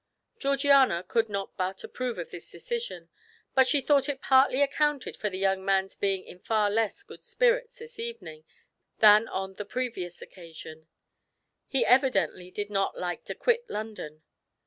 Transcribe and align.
Georgiana 0.39 1.03
could 1.07 1.29
not 1.29 1.55
but 1.57 1.83
approve 1.83 2.17
of 2.17 2.31
this 2.31 2.49
decision, 2.49 3.09
but 3.53 3.67
she 3.67 3.81
thought 3.81 4.09
it 4.09 4.19
partly 4.19 4.59
accounted 4.63 5.15
for 5.15 5.29
the 5.29 5.37
young 5.37 5.63
man's 5.63 5.95
being 5.95 6.23
in 6.23 6.39
far 6.39 6.71
less 6.71 7.03
good 7.03 7.23
spirits 7.23 7.75
this 7.75 7.99
evening 7.99 8.43
than 8.97 9.27
on 9.27 9.53
the 9.53 9.63
previous 9.63 10.19
occasion; 10.19 10.87
he 11.67 11.85
evidently 11.85 12.49
did 12.49 12.71
not 12.71 12.97
like 12.97 13.23
to 13.25 13.35
quit 13.35 13.69
London. 13.69 14.23